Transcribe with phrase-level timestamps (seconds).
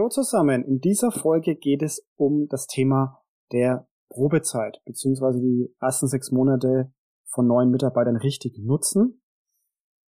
[0.00, 0.64] Hallo zusammen.
[0.64, 3.20] In dieser Folge geht es um das Thema
[3.52, 6.90] der Probezeit, beziehungsweise die ersten sechs Monate
[7.26, 9.20] von neuen Mitarbeitern richtig nutzen.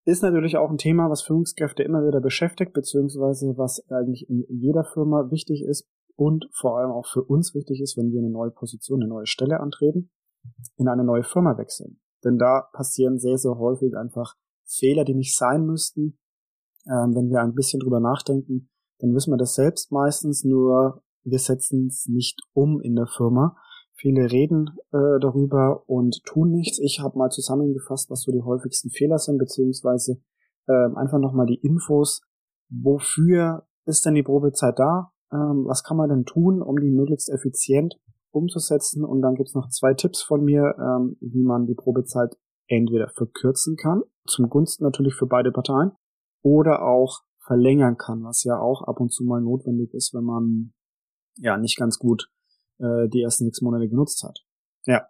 [0.06, 4.82] Ist natürlich auch ein Thema, was Führungskräfte immer wieder beschäftigt, beziehungsweise was eigentlich in jeder
[4.82, 5.86] Firma wichtig ist
[6.16, 9.26] und vor allem auch für uns wichtig ist, wenn wir eine neue Position, eine neue
[9.26, 10.10] Stelle antreten,
[10.76, 12.00] in eine neue Firma wechseln.
[12.24, 16.18] Denn da passieren sehr, sehr häufig einfach Fehler, die nicht sein müssten.
[16.86, 18.71] Ähm, wenn wir ein bisschen drüber nachdenken,
[19.02, 23.56] dann wissen wir das selbst meistens, nur wir setzen es nicht um in der Firma.
[23.94, 26.78] Viele reden äh, darüber und tun nichts.
[26.78, 30.22] Ich habe mal zusammengefasst, was so die häufigsten Fehler sind, beziehungsweise
[30.68, 32.22] äh, einfach nochmal die Infos,
[32.70, 35.12] wofür ist denn die Probezeit da?
[35.32, 37.98] Ähm, was kann man denn tun, um die möglichst effizient
[38.30, 39.04] umzusetzen?
[39.04, 42.36] Und dann gibt's noch zwei Tipps von mir, ähm, wie man die Probezeit
[42.68, 45.92] entweder verkürzen kann, zum Gunsten natürlich für beide Parteien,
[46.42, 47.22] oder auch
[47.52, 50.72] verlängern kann, was ja auch ab und zu mal notwendig ist, wenn man
[51.36, 52.30] ja nicht ganz gut
[52.78, 54.38] äh, die ersten sechs Monate genutzt hat.
[54.86, 55.06] Ja,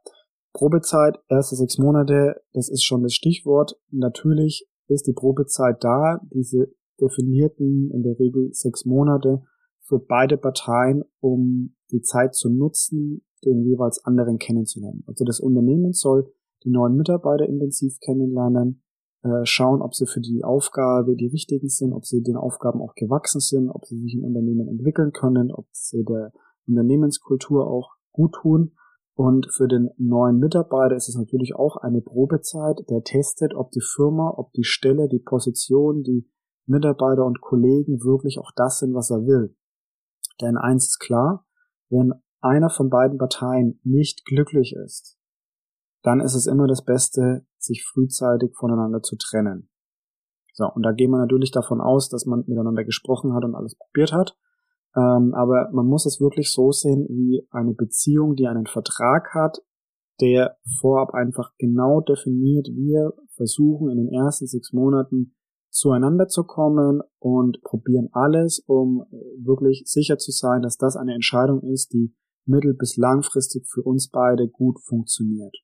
[0.53, 3.79] Probezeit, erste sechs Monate, das ist schon das Stichwort.
[3.91, 9.45] Natürlich ist die Probezeit da, diese definierten in der Regel sechs Monate
[9.81, 15.05] für beide Parteien, um die Zeit zu nutzen, den jeweils anderen kennenzulernen.
[15.07, 16.33] Also das Unternehmen soll
[16.65, 18.82] die neuen Mitarbeiter intensiv kennenlernen,
[19.23, 22.95] äh, schauen, ob sie für die Aufgabe die richtigen sind, ob sie den Aufgaben auch
[22.95, 26.33] gewachsen sind, ob sie sich im Unternehmen entwickeln können, ob sie der
[26.67, 28.73] Unternehmenskultur auch gut tun.
[29.15, 33.83] Und für den neuen Mitarbeiter ist es natürlich auch eine Probezeit, der testet, ob die
[33.83, 36.29] Firma, ob die Stelle, die Position, die
[36.67, 39.55] Mitarbeiter und Kollegen wirklich auch das sind, was er will.
[40.41, 41.47] Denn eins ist klar,
[41.91, 45.19] wenn einer von beiden Parteien nicht glücklich ist,
[46.03, 49.69] dann ist es immer das Beste, sich frühzeitig voneinander zu trennen.
[50.55, 53.77] So, und da gehen wir natürlich davon aus, dass man miteinander gesprochen hat und alles
[53.77, 54.37] probiert hat.
[54.95, 59.63] Ähm, aber man muss es wirklich so sehen wie eine Beziehung, die einen Vertrag hat,
[60.21, 65.35] der vorab einfach genau definiert, wir versuchen in den ersten sechs Monaten
[65.71, 69.07] zueinander zu kommen und probieren alles, um
[69.39, 72.15] wirklich sicher zu sein, dass das eine Entscheidung ist, die
[72.45, 75.57] mittel- bis langfristig für uns beide gut funktioniert.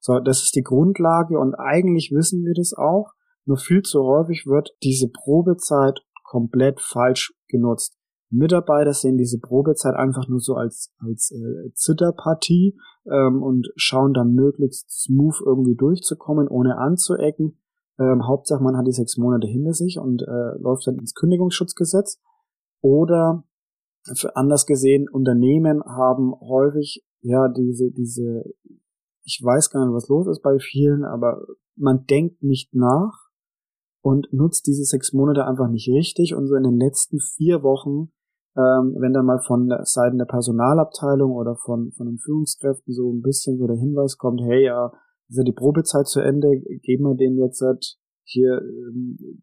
[0.00, 3.12] So, das ist die Grundlage und eigentlich wissen wir das auch,
[3.44, 7.96] nur viel zu häufig wird diese Probezeit komplett falsch genutzt.
[8.30, 12.78] Mitarbeiter sehen diese Probezeit einfach nur so als, als äh, Zitterpartie
[13.10, 17.58] ähm, und schauen dann möglichst smooth irgendwie durchzukommen, ohne anzuecken.
[17.98, 22.22] Ähm, Hauptsache, man hat die sechs Monate hinter sich und äh, läuft dann ins Kündigungsschutzgesetz.
[22.80, 23.44] Oder
[24.34, 28.44] anders gesehen, Unternehmen haben häufig ja diese, diese
[29.24, 31.42] ich weiß gar nicht, was los ist bei vielen, aber
[31.76, 33.30] man denkt nicht nach
[34.02, 36.34] und nutzt diese sechs Monate einfach nicht richtig.
[36.34, 38.12] Und so in den letzten vier Wochen,
[38.56, 43.12] ähm, wenn dann mal von der Seiten der Personalabteilung oder von, von den Führungskräften so
[43.12, 44.92] ein bisschen so der Hinweis kommt, hey, ja,
[45.28, 46.48] ist ja die Probezeit zu Ende,
[46.82, 49.42] geben wir denen jetzt halt hier ähm,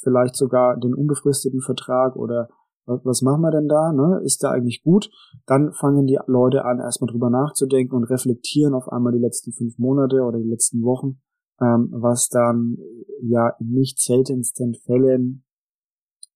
[0.00, 2.48] vielleicht sogar den unbefristeten Vertrag oder
[2.86, 3.92] was machen wir denn da?
[3.92, 4.20] Ne?
[4.24, 5.10] Ist da eigentlich gut?
[5.46, 9.78] Dann fangen die Leute an, erstmal drüber nachzudenken und reflektieren auf einmal die letzten fünf
[9.78, 11.20] Monate oder die letzten Wochen,
[11.60, 12.76] ähm, was dann
[13.22, 15.44] ja in nicht seltensten Fällen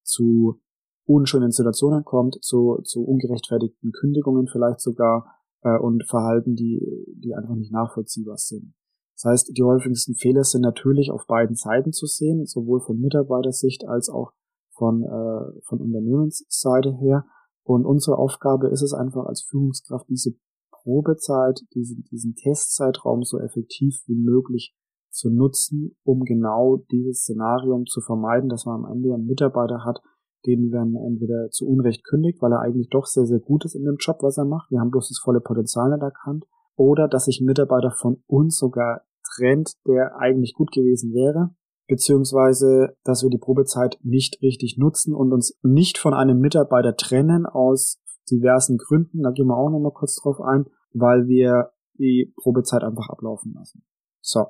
[0.02, 0.60] zu
[1.04, 5.26] unschönen Situationen kommt, zu, zu ungerechtfertigten Kündigungen vielleicht sogar
[5.62, 6.80] äh, und Verhalten, die,
[7.16, 8.74] die einfach nicht nachvollziehbar sind.
[9.14, 13.86] Das heißt, die häufigsten Fehler sind natürlich auf beiden Seiten zu sehen, sowohl von Mitarbeitersicht
[13.88, 14.32] als auch
[14.78, 17.26] von, äh, von Unternehmensseite her.
[17.64, 20.34] Und unsere Aufgabe ist es einfach als Führungskraft, diese
[20.70, 24.74] Probezeit, diesen, diesen Testzeitraum so effektiv wie möglich
[25.10, 30.00] zu nutzen, um genau dieses Szenarium zu vermeiden, dass man am Ende einen Mitarbeiter hat,
[30.46, 33.84] den man entweder zu Unrecht kündigt, weil er eigentlich doch sehr, sehr gut ist in
[33.84, 34.70] dem Job, was er macht.
[34.70, 36.46] Wir haben bloß das volle Potenzial nicht erkannt.
[36.76, 39.02] Oder dass sich ein Mitarbeiter von uns sogar
[39.34, 41.50] trennt, der eigentlich gut gewesen wäre
[41.88, 47.46] beziehungsweise dass wir die Probezeit nicht richtig nutzen und uns nicht von einem Mitarbeiter trennen
[47.46, 48.00] aus
[48.30, 49.22] diversen Gründen.
[49.22, 53.82] Da gehen wir auch nochmal kurz drauf ein, weil wir die Probezeit einfach ablaufen lassen.
[54.20, 54.46] So.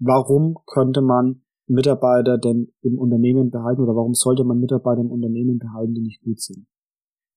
[0.00, 5.58] Warum könnte man Mitarbeiter denn im Unternehmen behalten oder warum sollte man Mitarbeiter im Unternehmen
[5.58, 6.66] behalten, die nicht gut sind?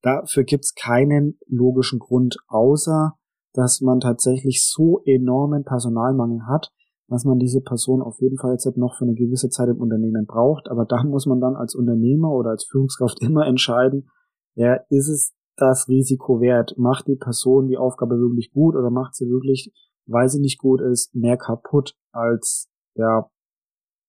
[0.02, 3.14] Dafür gibt's keinen logischen Grund, außer
[3.54, 6.72] dass man tatsächlich so enormen Personalmangel hat,
[7.12, 10.26] dass man diese Person auf jeden Fall jetzt noch für eine gewisse Zeit im Unternehmen
[10.26, 10.70] braucht.
[10.70, 14.10] Aber da muss man dann als Unternehmer oder als Führungskraft immer entscheiden,
[14.56, 16.74] ja, ist es das Risiko wert?
[16.78, 19.74] Macht die Person die Aufgabe wirklich gut oder macht sie wirklich,
[20.06, 23.30] weil sie nicht gut ist, mehr kaputt, als ja,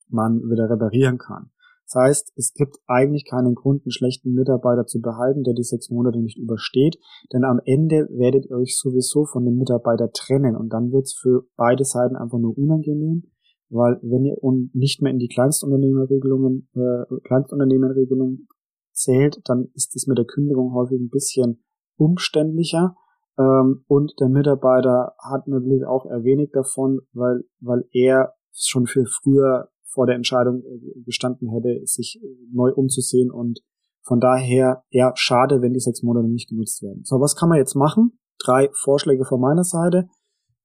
[0.09, 1.51] man wieder reparieren kann?
[1.93, 5.91] Das heißt, es gibt eigentlich keinen Grund, einen schlechten Mitarbeiter zu behalten, der die sechs
[5.91, 6.99] Monate nicht übersteht,
[7.33, 10.57] denn am Ende werdet ihr euch sowieso von dem Mitarbeiter trennen.
[10.57, 13.25] Und dann wird's für beide Seiten einfach nur unangenehm,
[13.69, 14.37] weil wenn ihr
[14.73, 18.49] nicht mehr in die Kleinstunternehmerregelungen, äh, Kleinstunternehmerregelungen
[18.93, 21.63] zählt, dann ist es mit der Kündigung häufig ein bisschen
[21.97, 22.97] umständlicher.
[23.39, 29.07] Ähm, und der Mitarbeiter hat natürlich auch eher wenig davon, weil, weil er schon viel
[29.07, 33.61] früher vor der Entscheidung äh, gestanden hätte, sich äh, neu umzusehen und
[34.03, 37.03] von daher ja schade, wenn die sechs Monate nicht genutzt werden.
[37.05, 38.19] So, was kann man jetzt machen?
[38.45, 40.09] Drei Vorschläge von meiner Seite,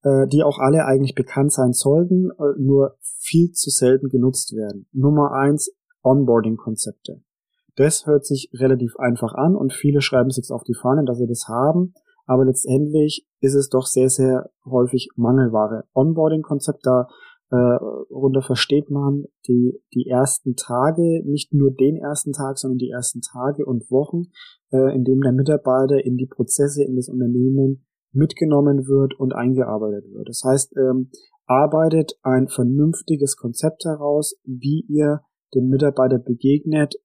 [0.03, 4.87] äh, die auch alle eigentlich bekannt sein sollten, äh, nur viel zu selten genutzt werden.
[4.91, 5.71] Nummer eins,
[6.03, 7.21] Onboarding-Konzepte.
[7.75, 11.27] Das hört sich relativ einfach an und viele schreiben sich auf die Fahnen, dass sie
[11.27, 11.93] das haben
[12.27, 15.85] aber letztendlich ist es doch sehr, sehr häufig Mangelware.
[15.93, 17.07] Onboarding-Konzept, da
[17.49, 22.89] äh, runter versteht man die, die ersten Tage, nicht nur den ersten Tag, sondern die
[22.89, 24.23] ersten Tage und Wochen,
[24.71, 30.11] äh, in dem der Mitarbeiter in die Prozesse in das Unternehmen mitgenommen wird und eingearbeitet
[30.11, 30.27] wird.
[30.27, 31.09] Das heißt, ähm,
[31.45, 35.21] arbeitet ein vernünftiges Konzept heraus, wie ihr
[35.55, 36.95] dem Mitarbeiter begegnet,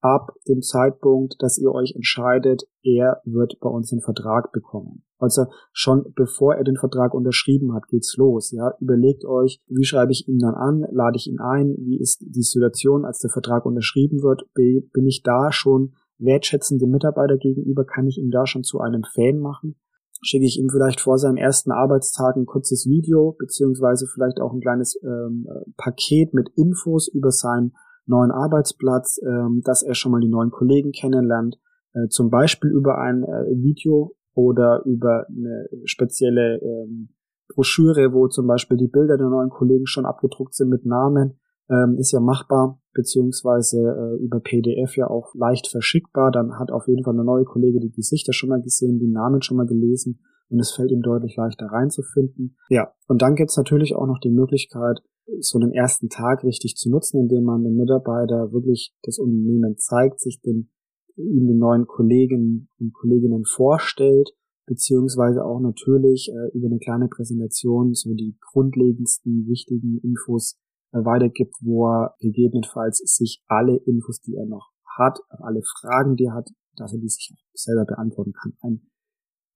[0.00, 5.02] ab dem Zeitpunkt, dass ihr euch entscheidet, er wird bei uns einen Vertrag bekommen.
[5.18, 8.52] Also schon bevor er den Vertrag unterschrieben hat, geht's los.
[8.52, 12.20] Ja, überlegt euch, wie schreibe ich ihn dann an, lade ich ihn ein, wie ist
[12.20, 17.84] die Situation, als der Vertrag unterschrieben wird, bin ich da schon wertschätzend dem Mitarbeiter gegenüber,
[17.84, 19.76] kann ich ihn da schon zu einem Fan machen?
[20.20, 24.60] Schicke ich ihm vielleicht vor seinem ersten Arbeitstag ein kurzes Video, beziehungsweise vielleicht auch ein
[24.60, 25.46] kleines ähm,
[25.76, 27.72] Paket mit Infos über sein
[28.08, 31.58] neuen Arbeitsplatz, ähm, dass er schon mal die neuen Kollegen kennenlernt,
[31.94, 37.10] äh, zum Beispiel über ein äh, Video oder über eine spezielle ähm,
[37.48, 41.38] Broschüre, wo zum Beispiel die Bilder der neuen Kollegen schon abgedruckt sind mit Namen,
[41.70, 46.30] ähm, ist ja machbar, beziehungsweise äh, über PDF ja auch leicht verschickbar.
[46.30, 49.42] Dann hat auf jeden Fall eine neue Kollege die Gesichter schon mal gesehen, die Namen
[49.42, 50.20] schon mal gelesen
[50.50, 52.56] und es fällt ihm deutlich leichter reinzufinden.
[52.68, 55.00] Ja, und dann gibt's natürlich auch noch die Möglichkeit,
[55.40, 60.20] so einen ersten Tag richtig zu nutzen, indem man den Mitarbeiter wirklich das Unternehmen zeigt,
[60.20, 60.70] sich den,
[61.16, 64.30] ihm den neuen Kollegen und Kolleginnen vorstellt,
[64.66, 70.58] beziehungsweise auch natürlich äh, über eine kleine Präsentation so die grundlegendsten wichtigen Infos
[70.92, 76.24] äh, weitergibt, wo er gegebenenfalls sich alle Infos, die er noch hat, alle Fragen, die
[76.24, 78.54] er hat, dass er die sich selber beantworten kann.
[78.60, 78.90] Ein,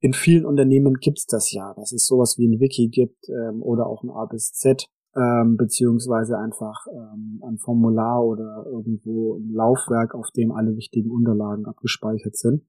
[0.00, 3.86] in vielen Unternehmen gibt's das ja, dass es sowas wie ein Wiki gibt ähm, oder
[3.86, 10.14] auch ein A bis Z ähm, beziehungsweise einfach ähm, ein Formular oder irgendwo ein Laufwerk,
[10.14, 12.62] auf dem alle wichtigen Unterlagen abgespeichert sind.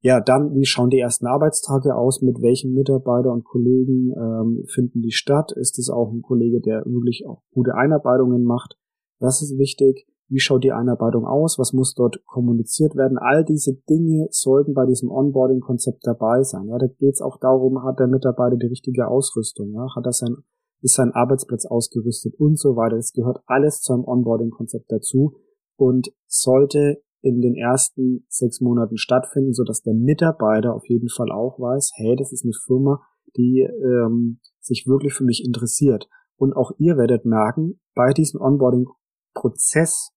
[0.00, 2.20] Ja, dann, wie schauen die ersten Arbeitstage aus?
[2.20, 5.52] Mit welchen Mitarbeiter und Kollegen ähm, finden die statt?
[5.56, 8.76] Ist es auch ein Kollege, der wirklich auch gute Einarbeitungen macht?
[9.18, 10.06] Das ist wichtig.
[10.28, 11.58] Wie schaut die Einarbeitung aus?
[11.58, 13.16] Was muss dort kommuniziert werden?
[13.16, 16.66] All diese Dinge sollten bei diesem Onboarding-Konzept dabei sein.
[16.68, 19.72] Ja, da geht es auch darum, hat der Mitarbeiter die richtige Ausrüstung?
[19.72, 19.86] Ja?
[19.94, 20.36] Hat er sein
[20.82, 22.96] ist sein Arbeitsplatz ausgerüstet und so weiter.
[22.96, 25.36] Es gehört alles zu einem Onboarding-Konzept dazu
[25.76, 31.32] und sollte in den ersten sechs Monaten stattfinden, so dass der Mitarbeiter auf jeden Fall
[31.32, 33.00] auch weiß, hey, das ist eine Firma,
[33.36, 36.08] die ähm, sich wirklich für mich interessiert.
[36.36, 40.12] Und auch ihr werdet merken, bei diesem Onboarding-Prozess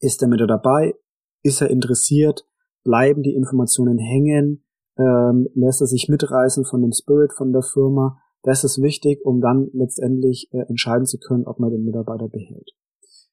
[0.00, 0.94] ist er mit dabei,
[1.42, 2.46] ist er interessiert,
[2.84, 4.64] bleiben die Informationen hängen,
[4.96, 9.40] ähm, lässt er sich mitreißen von dem Spirit von der Firma das ist wichtig, um
[9.40, 12.70] dann letztendlich äh, entscheiden zu können, ob man den Mitarbeiter behält.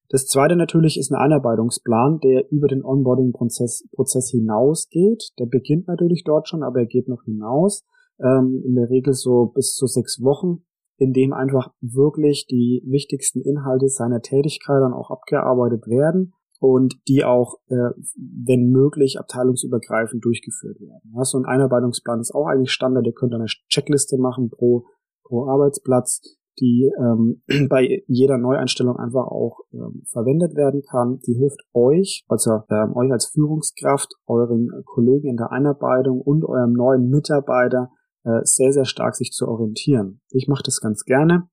[0.10, 5.32] Das zweite natürlich ist ein Einarbeitungsplan, der über den Onboarding-Prozess Prozess hinausgeht.
[5.38, 7.86] Der beginnt natürlich dort schon, aber er geht noch hinaus.
[8.20, 10.64] Ähm, in der Regel so bis zu sechs Wochen,
[10.98, 17.24] in dem einfach wirklich die wichtigsten Inhalte seiner Tätigkeit dann auch abgearbeitet werden und die
[17.24, 21.14] auch, äh, wenn möglich, abteilungsübergreifend durchgeführt werden.
[21.16, 23.06] Ja, so ein Einarbeitungsplan ist auch eigentlich Standard.
[23.06, 24.86] Ihr könnt eine Checkliste machen pro
[25.27, 26.22] pro Arbeitsplatz,
[26.60, 31.19] die ähm, bei jeder Neueinstellung einfach auch ähm, verwendet werden kann.
[31.27, 36.74] Die hilft euch, also ähm, euch als Führungskraft, euren Kollegen in der Einarbeitung und eurem
[36.74, 37.91] neuen Mitarbeiter
[38.24, 40.22] äh, sehr, sehr stark sich zu orientieren.
[40.29, 41.50] Ich mache das ganz gerne,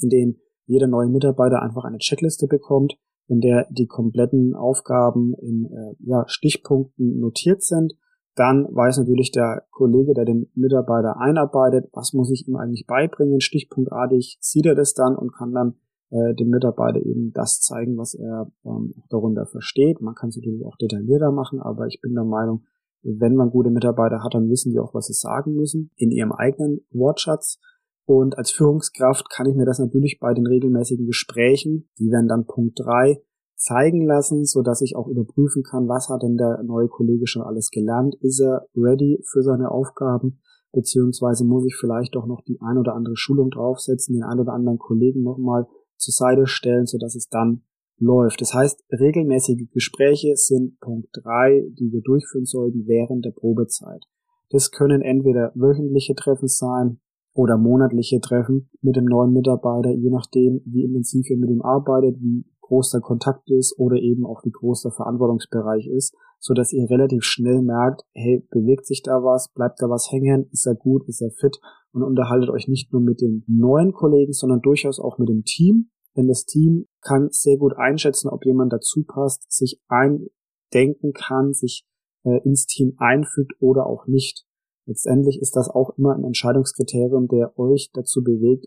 [0.00, 0.36] indem
[0.66, 2.96] jeder neue Mitarbeiter einfach eine Checkliste bekommt,
[3.28, 7.94] in der die kompletten Aufgaben in äh, ja, Stichpunkten notiert sind
[8.36, 13.40] dann weiß natürlich der Kollege, der den Mitarbeiter einarbeitet, was muss ich ihm eigentlich beibringen.
[13.40, 15.74] Stichpunktartig sieht er das dann und kann dann
[16.10, 20.02] äh, dem Mitarbeiter eben das zeigen, was er ähm, darunter versteht.
[20.02, 22.64] Man kann es natürlich auch detaillierter machen, aber ich bin der Meinung,
[23.02, 26.32] wenn man gute Mitarbeiter hat, dann wissen die auch, was sie sagen müssen in ihrem
[26.32, 27.58] eigenen Wortschatz.
[28.04, 32.46] Und als Führungskraft kann ich mir das natürlich bei den regelmäßigen Gesprächen, die werden dann
[32.46, 33.22] Punkt drei
[33.56, 37.42] zeigen lassen, so dass ich auch überprüfen kann, was hat denn der neue Kollege schon
[37.42, 38.14] alles gelernt?
[38.20, 40.38] Ist er ready für seine Aufgaben?
[40.72, 44.52] Beziehungsweise muss ich vielleicht doch noch die ein oder andere Schulung draufsetzen, den ein oder
[44.52, 47.62] anderen Kollegen nochmal zur Seite stellen, so dass es dann
[47.98, 48.42] läuft.
[48.42, 54.04] Das heißt, regelmäßige Gespräche sind Punkt drei, die wir durchführen sollten während der Probezeit.
[54.50, 57.00] Das können entweder wöchentliche Treffen sein
[57.32, 62.16] oder monatliche Treffen mit dem neuen Mitarbeiter, je nachdem, wie intensiv ihr mit ihm arbeitet,
[62.20, 66.72] wie groß der Kontakt ist oder eben auch wie groß der Verantwortungsbereich ist, so dass
[66.72, 70.74] ihr relativ schnell merkt, hey, bewegt sich da was, bleibt da was hängen, ist er
[70.74, 71.58] gut, ist er fit
[71.92, 75.90] und unterhaltet euch nicht nur mit den neuen Kollegen, sondern durchaus auch mit dem Team,
[76.16, 81.86] denn das Team kann sehr gut einschätzen, ob jemand dazu passt, sich eindenken kann, sich
[82.24, 84.44] äh, ins Team einfügt oder auch nicht.
[84.86, 88.66] Letztendlich ist das auch immer ein Entscheidungskriterium, der euch dazu bewegt,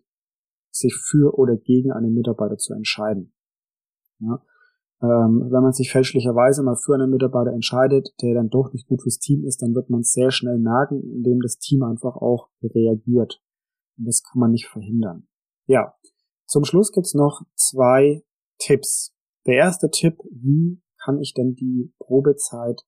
[0.72, 3.34] sich für oder gegen einen Mitarbeiter zu entscheiden.
[4.20, 4.42] Ja.
[5.02, 9.02] Ähm, wenn man sich fälschlicherweise mal für einen Mitarbeiter entscheidet, der dann doch nicht gut
[9.02, 13.42] fürs Team ist, dann wird man sehr schnell merken, indem das Team einfach auch reagiert.
[13.98, 15.28] Und das kann man nicht verhindern.
[15.68, 15.94] Ja,
[16.48, 18.24] zum Schluss gibt's noch zwei
[18.58, 19.16] Tipps.
[19.46, 22.82] Der erste Tipp, wie kann ich denn die Probezeit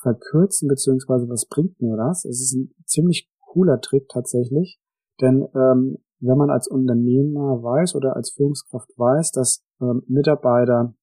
[0.00, 2.24] verkürzen, beziehungsweise was bringt mir das?
[2.24, 4.80] Es ist ein ziemlich cooler Trick tatsächlich,
[5.20, 10.94] denn ähm, wenn man als Unternehmer weiß oder als Führungskraft weiß, dass ähm, Mitarbeiter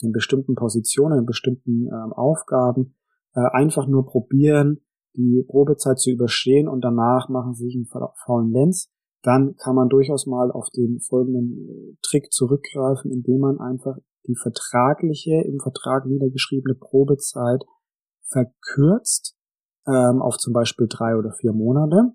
[0.00, 2.94] in bestimmten Positionen, in bestimmten ähm, Aufgaben
[3.34, 4.80] äh, einfach nur probieren,
[5.16, 8.90] die Probezeit zu überstehen und danach machen sie sich einen faulen Lenz,
[9.22, 13.96] dann kann man durchaus mal auf den folgenden äh, Trick zurückgreifen, indem man einfach
[14.26, 17.64] die vertragliche, im Vertrag niedergeschriebene Probezeit
[18.26, 19.34] verkürzt
[19.86, 22.12] ähm, auf zum Beispiel drei oder vier Monate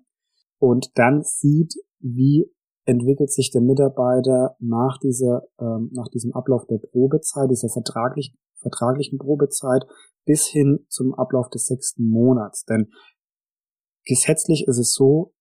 [0.58, 2.50] und dann sieht, wie
[2.84, 9.18] entwickelt sich der Mitarbeiter nach dieser, ähm, nach diesem Ablauf der Probezeit, dieser vertraglich, vertraglichen
[9.18, 9.84] Probezeit
[10.26, 12.64] bis hin zum Ablauf des sechsten Monats.
[12.64, 12.92] Denn
[14.04, 15.32] gesetzlich ist es so,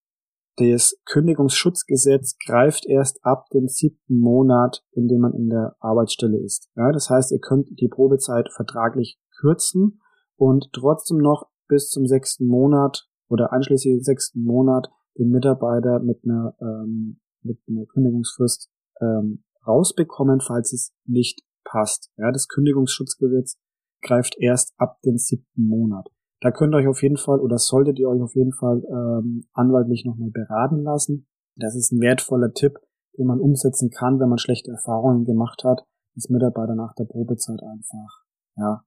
[0.58, 6.70] das Kündigungsschutzgesetz greift erst ab dem siebten Monat, in dem man in der Arbeitsstelle ist.
[6.75, 10.00] Ja, das heißt, ihr könnt die Probezeit vertraglich kürzen
[10.36, 16.24] und trotzdem noch bis zum sechsten Monat oder einschließlich den sechsten Monat den Mitarbeiter mit
[16.24, 18.70] einer ähm, mit einer Kündigungsfrist
[19.01, 22.12] ähm, rausbekommen, falls es nicht passt.
[22.17, 23.58] Ja, das Kündigungsschutzgesetz
[24.01, 26.10] greift erst ab dem siebten Monat.
[26.41, 29.48] Da könnt ihr euch auf jeden Fall oder solltet ihr euch auf jeden Fall ähm,
[29.53, 31.27] anwaltlich nochmal beraten lassen.
[31.55, 32.79] Das ist ein wertvoller Tipp,
[33.17, 37.62] den man umsetzen kann, wenn man schlechte Erfahrungen gemacht hat, dass Mitarbeiter nach der Probezeit
[37.63, 38.25] einfach
[38.58, 38.84] ja,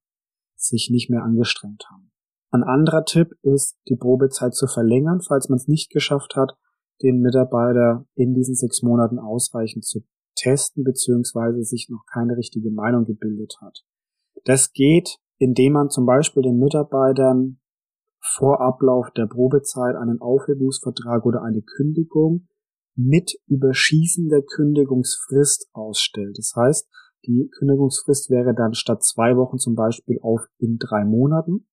[0.55, 2.11] sich nicht mehr angestrengt haben.
[2.57, 6.57] Ein anderer Tipp ist, die Probezeit zu verlängern, falls man es nicht geschafft hat,
[7.03, 10.01] den Mitarbeiter in diesen sechs Monaten ausreichend zu
[10.37, 13.85] testen, beziehungsweise sich noch keine richtige Meinung gebildet hat.
[14.45, 17.61] Das geht, indem man zum Beispiel den Mitarbeitern
[18.21, 22.49] vor Ablauf der Probezeit einen Aufhebungsvertrag oder eine Kündigung
[22.95, 26.39] mit überschießender Kündigungsfrist ausstellt.
[26.39, 26.89] Das heißt,
[27.27, 31.67] die Kündigungsfrist wäre dann statt zwei Wochen zum Beispiel auf in drei Monaten.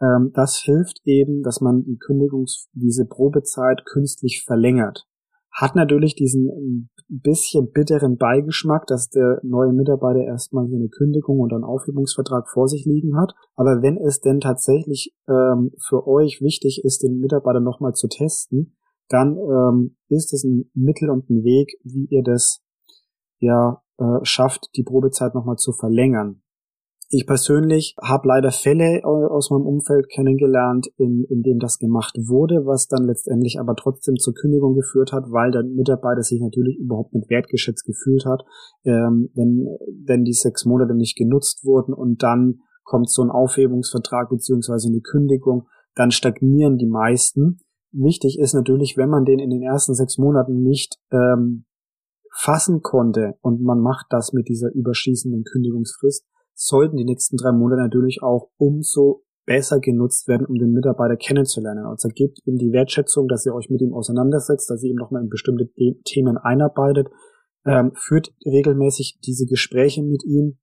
[0.00, 5.06] Ähm, das hilft eben, dass man die Kündigungs-, diese Probezeit künstlich verlängert.
[5.52, 11.52] Hat natürlich diesen ein bisschen bitteren Beigeschmack, dass der neue Mitarbeiter erstmal eine Kündigung und
[11.52, 13.34] einen Aufhebungsvertrag vor sich liegen hat.
[13.56, 18.76] Aber wenn es denn tatsächlich ähm, für euch wichtig ist, den Mitarbeiter nochmal zu testen,
[19.08, 22.62] dann ähm, ist es ein Mittel und ein Weg, wie ihr das
[23.40, 26.42] ja äh, schafft, die Probezeit nochmal zu verlängern.
[27.12, 32.66] Ich persönlich habe leider Fälle aus meinem Umfeld kennengelernt, in, in denen das gemacht wurde,
[32.66, 37.12] was dann letztendlich aber trotzdem zur Kündigung geführt hat, weil der Mitarbeiter sich natürlich überhaupt
[37.12, 38.44] nicht wertgeschätzt gefühlt hat,
[38.84, 39.66] ähm, wenn,
[40.06, 45.00] wenn die sechs Monate nicht genutzt wurden und dann kommt so ein Aufhebungsvertrag beziehungsweise eine
[45.00, 47.58] Kündigung, dann stagnieren die meisten.
[47.90, 51.64] Wichtig ist natürlich, wenn man den in den ersten sechs Monaten nicht ähm,
[52.32, 56.24] fassen konnte und man macht das mit dieser überschießenden Kündigungsfrist,
[56.60, 61.86] sollten die nächsten drei Monate natürlich auch umso besser genutzt werden, um den Mitarbeiter kennenzulernen.
[61.86, 65.22] Also gebt ihm die Wertschätzung, dass ihr euch mit ihm auseinandersetzt, dass ihr ihm nochmal
[65.22, 65.70] in bestimmte
[66.04, 67.08] Themen einarbeitet,
[67.64, 70.58] ähm, führt regelmäßig diese Gespräche mit ihm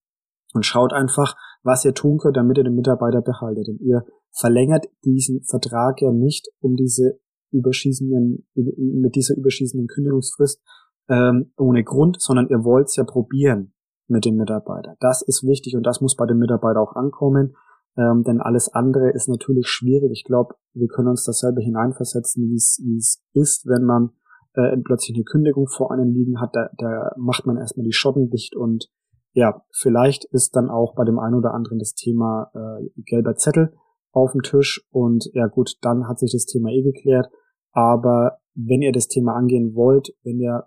[0.54, 3.68] und schaut einfach, was ihr tun könnt, damit ihr den Mitarbeiter behaltet.
[3.68, 7.20] Und ihr verlängert diesen Vertrag ja nicht um diese
[7.52, 10.62] überschießenden, mit dieser überschießenden Kündigungsfrist
[11.10, 13.74] ähm, ohne Grund, sondern ihr wollt es ja probieren
[14.08, 14.96] mit dem Mitarbeiter.
[15.00, 17.56] Das ist wichtig und das muss bei dem Mitarbeiter auch ankommen,
[17.98, 20.12] ähm, denn alles andere ist natürlich schwierig.
[20.12, 24.12] Ich glaube, wir können uns dasselbe hineinversetzen, wie es ist, wenn man
[24.54, 26.56] äh, plötzlich eine Kündigung vor einem liegen hat.
[26.56, 28.90] Da, da macht man erstmal die Schotten dicht und
[29.34, 33.74] ja, vielleicht ist dann auch bei dem einen oder anderen das Thema äh, gelber Zettel
[34.12, 37.28] auf dem Tisch und ja gut, dann hat sich das Thema eh geklärt.
[37.72, 40.66] Aber wenn ihr das Thema angehen wollt, wenn ihr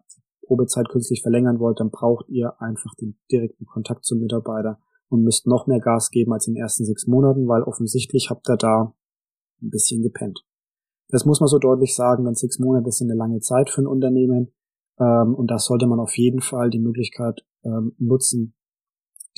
[0.50, 5.47] Probezeit künstlich verlängern wollt, dann braucht ihr einfach den direkten Kontakt zum Mitarbeiter und müsst
[5.47, 8.92] noch mehr Gas geben als in den ersten sechs Monaten, weil offensichtlich habt ihr da
[9.62, 10.45] ein bisschen gepennt.
[11.09, 13.87] Das muss man so deutlich sagen, denn sechs Monate sind eine lange Zeit für ein
[13.87, 14.52] Unternehmen
[14.99, 18.54] ähm, und da sollte man auf jeden Fall die Möglichkeit ähm, nutzen,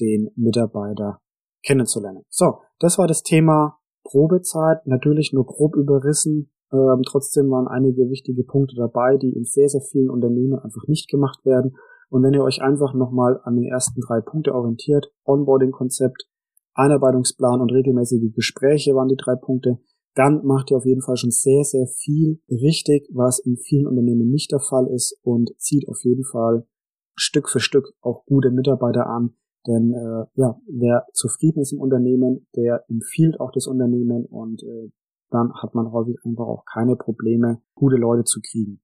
[0.01, 1.21] den Mitarbeiter
[1.63, 2.23] kennenzulernen.
[2.31, 6.55] So, das war das Thema Probezeit, natürlich nur grob überrissen.
[6.73, 11.09] Ähm, trotzdem waren einige wichtige Punkte dabei, die in sehr, sehr vielen Unternehmen einfach nicht
[11.09, 11.77] gemacht werden.
[12.09, 16.29] Und wenn ihr euch einfach nochmal an den ersten drei Punkte orientiert, Onboarding-Konzept,
[16.75, 19.79] Einarbeitungsplan und regelmäßige Gespräche waren die drei Punkte,
[20.15, 24.31] dann macht ihr auf jeden Fall schon sehr, sehr viel richtig, was in vielen Unternehmen
[24.31, 26.67] nicht der Fall ist und zieht auf jeden Fall
[27.15, 29.35] Stück für Stück auch gute Mitarbeiter an,
[29.67, 34.91] denn äh, ja, wer zufrieden ist im Unternehmen, der empfiehlt auch das Unternehmen und äh,
[35.33, 38.81] dann hat man häufig einfach auch keine Probleme, gute Leute zu kriegen.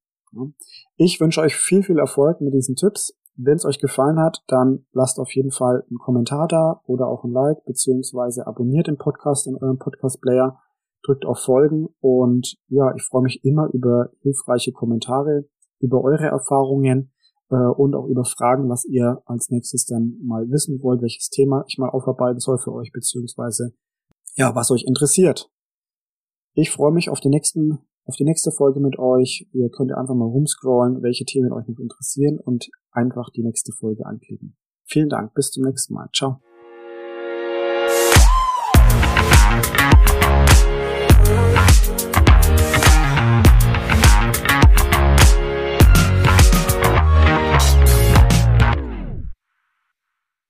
[0.97, 3.15] Ich wünsche euch viel, viel Erfolg mit diesen Tipps.
[3.37, 7.25] Wenn es euch gefallen hat, dann lasst auf jeden Fall einen Kommentar da oder auch
[7.25, 10.59] ein Like, beziehungsweise abonniert den Podcast in eurem Podcast-Player,
[11.05, 17.13] drückt auf Folgen und ja, ich freue mich immer über hilfreiche Kommentare, über eure Erfahrungen
[17.51, 21.65] äh, und auch über Fragen, was ihr als nächstes dann mal wissen wollt, welches Thema
[21.69, 23.73] ich mal aufarbeiten soll für euch, beziehungsweise
[24.35, 25.51] ja, was euch interessiert.
[26.55, 29.49] Ich freue mich auf die nächsten, auf die nächste Folge mit euch.
[29.53, 34.07] Ihr könnt einfach mal rumscrollen, welche Themen euch noch interessieren und einfach die nächste Folge
[34.07, 34.57] anklicken.
[34.85, 36.09] Vielen Dank, bis zum nächsten Mal.
[36.15, 36.41] Ciao.